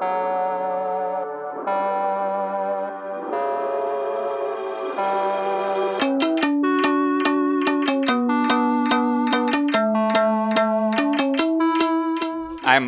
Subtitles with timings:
[0.00, 0.06] I'm,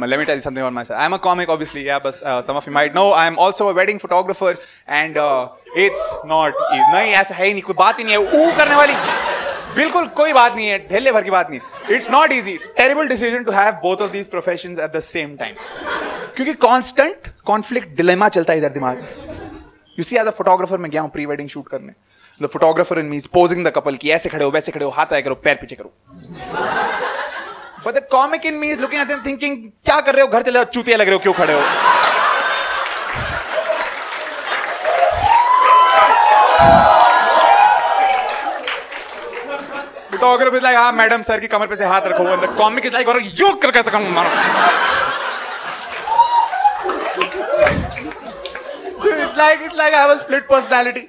[0.00, 0.98] let me tell you something about myself.
[0.98, 3.12] I'm a comic, obviously, yeah, but uh, some of you might know.
[3.12, 7.74] I'm also a wedding photographer, and uh, it's not, नहीं ऐसा है ही नहीं कोई
[7.78, 8.94] बात ही नहीं है ऊ करने वाली
[9.76, 13.44] बिल्कुल कोई बात नहीं है ढेले भर की बात नहीं it's not easy terrible decision
[13.44, 15.54] to have both of these professions at the same time
[16.36, 19.08] क्योंकि कांस्टेंट कॉन्फ्लिक्ट डिलेमा चलता है इधर दिमाग में।
[19.98, 21.92] You see as a photographer मैं गया हूँ प्री वेडिंग शूट करने
[22.40, 25.12] the photographer in me is posing the couple की ऐसे खड़े हो वैसे खड़े हो हाथ
[25.12, 25.92] आए करो पैर पीछे करो।
[27.86, 29.52] The comic in me is looking at them thinking,
[29.84, 30.28] क्या कर रहे हो?
[30.28, 31.60] घर चले जाओ चूतिया लग रहे हो क्यों खड़े हो?
[40.10, 42.24] Photographer is like, हाँ मैडम सर की कमर पे से हाथ रखो.
[42.44, 44.30] The comic is like, और यू कर कैसे कम मारो?
[49.36, 51.08] It's like it's like I have a split personality.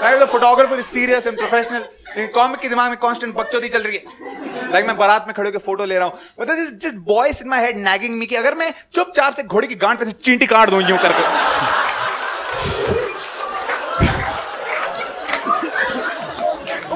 [0.00, 0.18] Right?
[0.18, 1.82] The photographer is serious and professional.
[2.10, 5.48] लेकिन कॉमिक के दिमाग में कांस्टेंट बकचोदी चल रही है लाइक मैं बारात में खड़े
[5.48, 8.36] होकर फ़ोटो ले रहा हूँ मतलब this just voice in my head nagging me कि
[8.36, 11.22] अगर मैं चुपचाप से घोड़े की गांड पे से चींटी काट दूँ, यूँ करके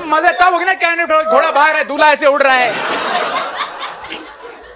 [0.15, 2.73] मज़े तब होगी ना कैंडिडेट घोड़ा बाहर है, दूल्हा ऐसे उड़ रहा है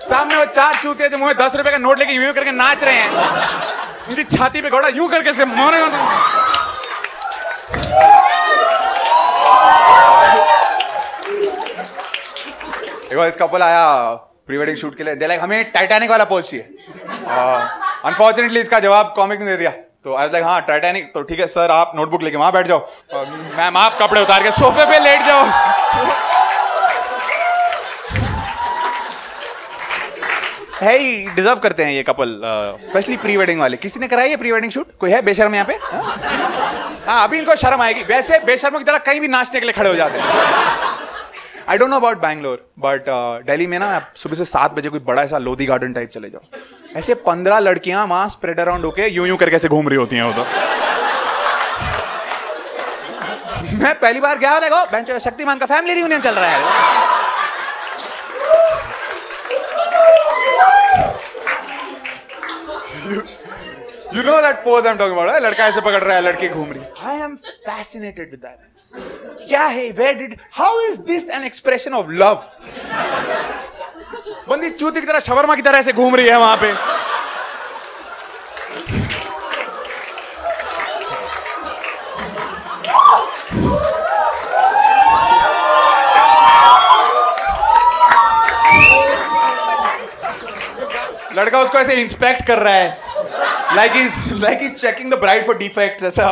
[0.09, 2.84] सामने वो चार चूते जो मुँह में दस रुपए का नोट लेके यूँ करके नाच
[2.84, 3.58] रहे हैं
[4.09, 5.97] उनकी छाती पे घोड़ा यूँ करके से मारेगा तो
[13.11, 13.84] देखो, इस कपल आया
[14.47, 16.65] प्री वेडिंग शूट के लिए। दे लाइक हमें टाइटैनिक वाला पोज चाहिए।
[18.06, 19.70] अनफॉर्चुनेटली इसका जवाब कॉमिक ने दे दिया।
[20.05, 22.78] तो आई लाइक हाँ टाइटैनिक तो ठीक है सर आप नोटबुक लेके वहाँ बैठ जाओ।
[23.56, 25.43] मैम आप कपड़े उतार के सोफे पे लेट जाओ।
[30.81, 32.41] है ही डिजर्व करते हैं ये कपल
[32.83, 35.67] स्पेशली प्री वेडिंग वाले। किसी ने कराई है प्री वेडिंग शूट कोई है बेशर्म यहाँ
[35.67, 35.75] पे?
[35.84, 37.25] हाँ?
[37.25, 39.95] अभी इनको शर्म आएगी। वैसे बेशर्मों की तरह कहीं भी नाचने के लिए खड़े हो
[39.97, 40.27] जाते हैं।
[41.69, 43.05] I don't know about Bangalore but
[43.47, 46.99] Delhi में ना सुबह से सात बजे कोई बड़ा ऐसा लोधी गार्डन टाइप चले जाओ।
[46.99, 50.25] ऐसे पंद्रह लड़कियाँ वहाँ स्प्रेड अराउंड होके यूँ यूँ करके ऐसे घूम रही होती हैं
[50.25, 50.47] उधर
[53.75, 56.97] मैं पहली बार गया, देखो बेंच शक्तिमान का फैमिली रियूनियन चल रहा है।
[63.10, 66.82] You know that pose I'm talking about, लड़का ऐसे पकड़ रहा है लड़की घूम रही
[67.12, 68.58] I am fascinated with that.
[69.48, 69.91] क्या है?
[69.98, 72.42] Where did how is this an expression of love
[74.48, 76.72] बंदी चूती की तरह शवरमा की तरह ऐसे घूम रही है वहाँ पे।
[91.38, 95.59] लड़का उसको ऐसे इंस्पेक्ट कर रहा है like is like is checking the bride for
[95.59, 96.28] defects ऐसा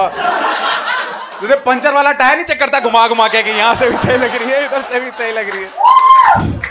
[1.40, 4.16] तुझे पंचर वाला टायर नहीं चेक करता घुमा घुमा के कि यहाँ से भी सही
[4.18, 6.64] लग रही है इधर से भी सही लग रही है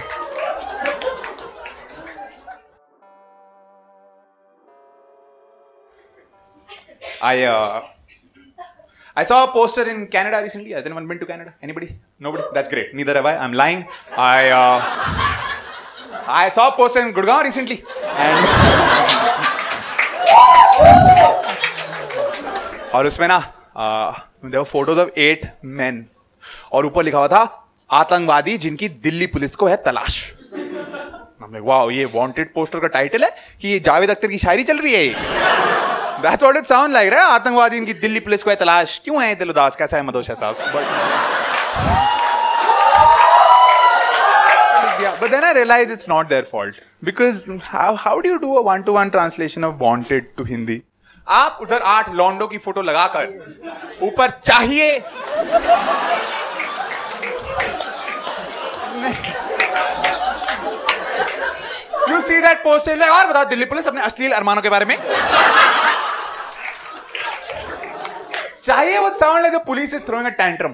[7.22, 7.82] I uh,
[9.18, 10.72] I saw a poster in Canada recently.
[10.72, 11.54] Has anyone been to Canada?
[11.62, 11.96] Anybody?
[12.20, 12.44] Nobody?
[12.54, 12.94] That's great.
[12.94, 13.38] Neither have I.
[13.38, 13.88] I'm lying.
[14.18, 15.25] I uh,
[16.28, 17.84] I saw a poster in Gurgaon recently,
[18.18, 18.46] and
[22.94, 23.38] और उसमें ना
[24.46, 26.06] there were photos of eight man
[26.72, 27.44] और ऊपर लिखा हुआ था
[27.90, 30.34] आतंकवादी जिनकी दिल्ली पुलिस को है तलाश.
[31.42, 33.30] वाह ये वांटेड पोस्टर का टाइटल है
[33.62, 35.14] कि ये जावेद अख्तर की शायरी चल रही है
[36.24, 37.22] what it sound like, right?
[37.22, 39.00] आतंकवादी इनकी दिल्ली पुलिस को है तलाश.
[39.06, 39.76] क्यों है दिल उदास?
[39.76, 40.66] कैसा है मदोश एहसास?
[40.74, 40.86] But
[45.26, 46.76] but then I realized it's not their fault.
[47.08, 47.38] Because
[47.68, 50.82] how how do you do a one to one translation of wanted to Hindi?
[51.28, 54.92] आप उधर आठ लॉन्डो की फ़ोटो लगाकर ऊपर चाहिए।
[62.10, 64.98] यू सी दैट पोस्टर और बताओ दिल्ली पुलिस अपने अश्लील अरमानों के बारे में?
[68.64, 70.74] चाहिए वो sound like the police is throwing a tantrum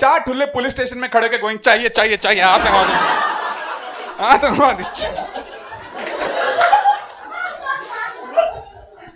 [0.00, 3.33] चार ठुल्ले पुलिस स्टेशन में खड़े के गोइंग चाहिए चाहिए चाहिए
[4.20, 4.84] आतंकवादी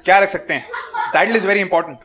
[0.05, 0.65] क्या रख सकते हैं?
[1.13, 1.99] टाइटल इज़ वेरी इंपॉर्टेंट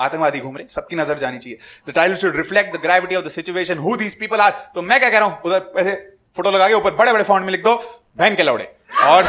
[0.00, 3.28] आतंकवादी घूम रहे, सबकी नज़र जानी चाहिए। The title should reflect the gravity of the
[3.30, 5.40] situation who these people are तो मैं क्या कह रहा हूँ?
[5.44, 5.92] उधर ऐसे
[6.36, 7.74] फ़ोटो लगा के ऊपर बड़े बड़े फॉन्ट में लिख दो,
[8.18, 8.64] बहन के लौड़े।
[9.04, 9.24] और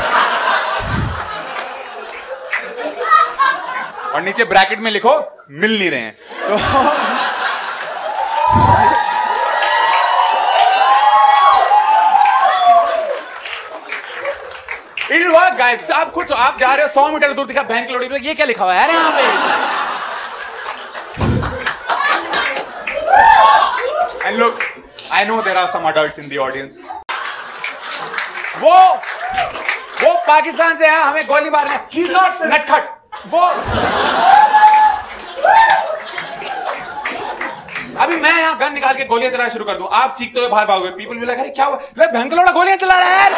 [4.14, 5.20] और नीचे ब्रैकेट में लिखो,
[5.52, 6.58] मिल नहीं रहे हैं। तो
[15.54, 15.90] Work, guys.
[15.92, 18.46] आप खुद आप जा रहे हो सौ मीटर दूर दिखा बहन की लोड़ी ये क्या
[18.46, 18.80] लिखा हुआ है?
[18.82, 19.24] यार यहाँ पे।
[24.28, 24.64] And look,
[25.12, 26.74] I know there are some adults in the audience.
[28.62, 28.74] वो
[30.04, 32.84] वो पाकिस्तान से है हमें गोली मारने। ही नॉट नटखट।
[33.34, 33.42] वो
[38.04, 40.66] अभी मैं यहाँ गन निकाल के गोलियाँ चलाना शुरू कर दूँ। आप चीखते हुए बाहर
[40.66, 41.78] भागोगे। पीपल भी लगा क्या हुआ?
[42.00, 43.32] भयंकर गोलियाँ चला रहा है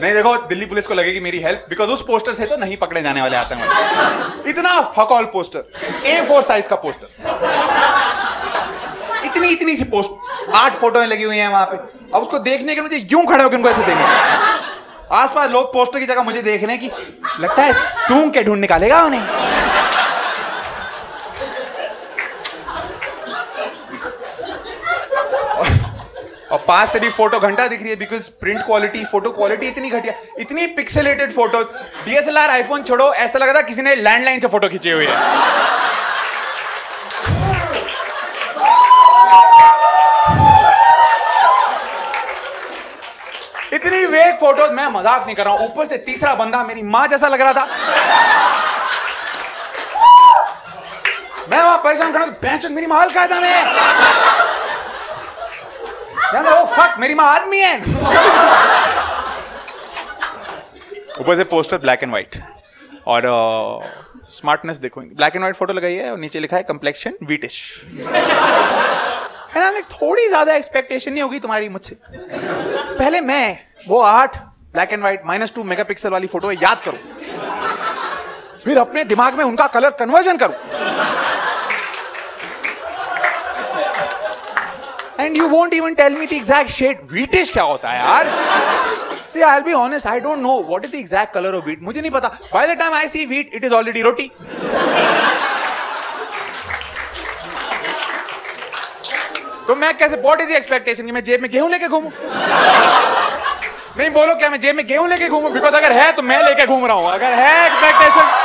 [0.00, 3.02] नहीं, देखो, दिल्ली पुलिस को लगेगी मेरी हेल्प बिकॉज़ उस पोस्टर से तो नहीं पकड़े
[3.02, 3.68] जाने वाले आते हैं
[4.48, 5.64] इतना फकॉल पोस्टर
[6.06, 7.06] ए फोर साइज़ का पोस्टर
[9.26, 11.76] इतनी इतनी सी पोस्ट आठ फोटोएँ लगी हुई हैं वहाँ पे।
[12.14, 14.04] अब उसको देखने के मुझे यूँ खड़े होकर उनको ऐसे देंगे।
[15.12, 18.60] आसपास लोग पोस्टर की जगह मुझे देख रहे हैं कि लगता है सूंघ के ढूंढ
[18.60, 19.20] निकालेगा उन्हें।
[26.70, 30.12] पास से भी फ़ोटो घंटा दिख रही है because print quality photo quality इतनी घटिया,
[30.40, 31.66] इतनी पिक्सेलेटेड फ़ोटोज़
[32.04, 35.14] डीएसएलआर आईफोन छोड़ो, ऐसा लग रहा किसी ने लैंडलाइन से फ़ोटो खींची हुई है।
[43.72, 47.06] इतनी वेग फ़ोटोज़ मैं मज़ाक नहीं कर रहा हूँ, ऊपर से तीसरा बंदा मेरी माँ
[47.08, 47.66] जैसा लग रहा था।
[51.50, 54.59] मैं वहाँ परेशान खड़ा मेरी माल का था मैं
[56.50, 57.76] ओ फक मेरी माँ आदमी है।
[61.20, 62.36] ऊपर से पोस्टर ब्लैक एंड व्हाइट
[63.06, 63.22] और
[64.28, 67.84] स्मार्टनेस uh, देखो ब्लैक एंड व्हाइट फ़ोटो लगाई है और नीचे लिखा है कंप्लेक्शन वीटिश
[69.54, 74.36] है थोड़ी ज़्यादा एक्सपेक्टेशन नहीं होगी तुम्हारी मुझसे। पहले मैं वो आठ
[74.72, 76.98] black and white minus two mega pixel वाली फ़ोटो याद करूँ।
[78.64, 80.54] फिर अपने दिमाग में उनका कलर कन्वर्जन करूँ।
[85.20, 89.42] And you won't even tell me the exact shade whitish क्या होता है यार See,
[89.42, 91.82] I'll be honest, I don't know what is the exact color of wheat.
[91.82, 92.30] मुझे नहीं पता.
[92.52, 94.24] By the time I see wheat, it is already roti.
[99.66, 102.10] तो मैं कैसे वॉट इज़ एक्सपेक्टेशन कि मैं जेब में गेहूँ लेके घूमू
[103.98, 106.66] नहीं बोलो क्या मैं जेब में गेहूँ लेके घूमू बिकॉज़ अगर है तो मैं लेके
[106.66, 108.39] घूम रहा हूँ अगर है एक्सपेक्टेशन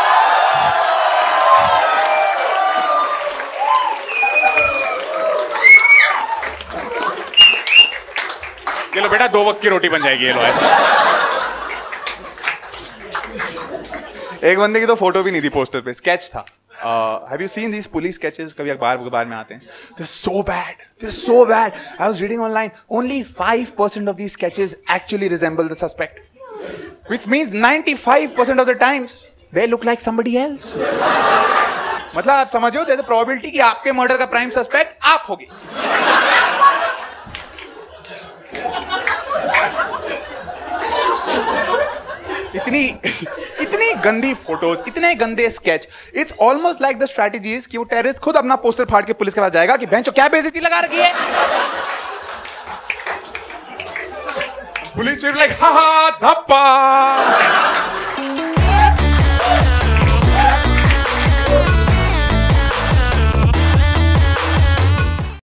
[9.26, 10.60] बेटा दो वक्त की रोटी बन जाएगी ये लो ऐसा।
[14.44, 16.46] एक बंदे की तो फ़ोटो भी नहीं थी पोस्टर पे, स्केच था।
[17.32, 19.62] Have you seen these police sketches कभी अखबार अखबार में आते हैं?
[19.98, 24.76] They so bad they so bad I was reading online only 5% of these sketches
[24.92, 26.20] actually resemble the suspect
[27.10, 29.24] which means 95% of the times
[29.54, 30.74] they look like somebody else
[32.18, 35.48] मतलब आप समझो the probability कि आपके मर्डर का prime suspect आप होगी।
[42.56, 42.84] इतनी
[43.62, 48.36] इतनी गंदी फ़ोटोज़ इतने गंदे sketch it's almost like the strategy कि वो टेररिस्ट खुद
[48.38, 51.14] अपना पोस्टर फाड़ के पुलिस के पास जाएगा कि बेंचो क्या बेइज्जती लगा रखी है?
[54.96, 57.65] पुलिस लाइक हा हा, धप्पा!